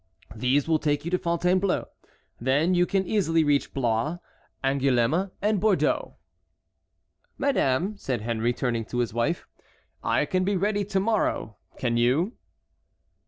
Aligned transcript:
These 0.33 0.67
will 0.67 0.79
take 0.79 1.05
you 1.05 1.11
to 1.11 1.19
Fontainebleau. 1.19 1.87
Then 2.39 2.73
you 2.73 2.87
can 2.87 3.05
easily 3.05 3.43
reach 3.43 3.71
Blois, 3.71 4.17
Angoulême, 4.63 5.29
and 5.43 5.59
Bordeaux." 5.61 6.15
"Madame," 7.37 7.95
said 7.97 8.21
Henry, 8.21 8.51
turning 8.51 8.83
to 8.85 8.97
his 8.97 9.13
wife, 9.13 9.45
"I 10.03 10.25
can 10.25 10.43
be 10.43 10.55
ready 10.57 10.83
by 10.85 10.89
to 10.89 10.99
morrow; 10.99 11.57
can 11.77 11.97
you?" 11.97 12.33